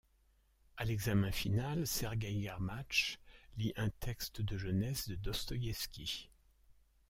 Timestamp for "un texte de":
3.75-4.57